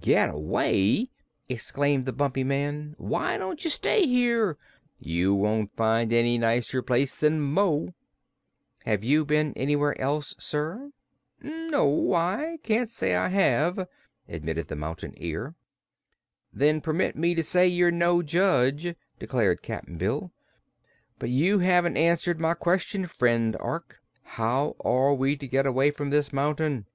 "Get 0.00 0.34
away!" 0.34 1.10
exclaimed 1.48 2.06
the 2.06 2.12
Bumpy 2.12 2.42
Man. 2.42 2.96
"Why 2.98 3.36
don't 3.38 3.62
you 3.62 3.70
stay 3.70 4.04
here? 4.04 4.58
You 4.98 5.32
won't 5.32 5.76
find 5.76 6.12
any 6.12 6.38
nicer 6.38 6.82
place 6.82 7.14
than 7.14 7.40
Mo." 7.40 7.94
"Have 8.84 9.04
you 9.04 9.24
been 9.24 9.52
anywhere 9.54 9.96
else, 10.00 10.34
sir?" 10.40 10.90
"No; 11.40 12.14
I 12.14 12.58
can't 12.64 12.90
say 12.90 13.10
that 13.10 13.26
I 13.26 13.28
have," 13.28 13.86
admitted 14.28 14.66
the 14.66 14.74
Mountain 14.74 15.14
Ear. 15.18 15.54
"Then 16.52 16.80
permit 16.80 17.14
me 17.14 17.36
to 17.36 17.44
say 17.44 17.68
you're 17.68 17.92
no 17.92 18.22
judge," 18.22 18.92
declared 19.20 19.62
Cap'n 19.62 19.98
Bill. 19.98 20.32
"But 21.20 21.30
you 21.30 21.60
haven't 21.60 21.96
answered 21.96 22.40
my 22.40 22.54
question, 22.54 23.06
friend 23.06 23.54
Ork. 23.60 24.00
How 24.24 24.74
are 24.80 25.14
we 25.14 25.36
to 25.36 25.46
get 25.46 25.64
away 25.64 25.92
from 25.92 26.10
this 26.10 26.32
mountain?" 26.32 26.86